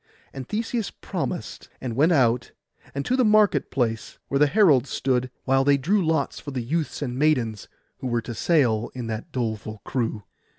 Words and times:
And 0.33 0.49
Theseus 0.49 0.89
promised, 0.89 1.69
and 1.79 1.95
went 1.95 2.11
out, 2.11 2.53
and 2.95 3.05
to 3.05 3.15
the 3.15 3.23
market 3.23 3.69
place 3.69 4.17
where 4.29 4.39
the 4.39 4.47
herald 4.47 4.87
stood, 4.87 5.29
while 5.43 5.63
they 5.63 5.77
drew 5.77 6.03
lots 6.03 6.39
for 6.39 6.49
the 6.49 6.63
youths 6.63 7.03
and 7.03 7.19
maidens, 7.19 7.67
who 7.99 8.07
were 8.07 8.21
to 8.23 8.33
sail 8.33 8.89
in 8.95 9.05
that 9.05 9.31
doleful 9.31 9.79
crew. 9.85 10.23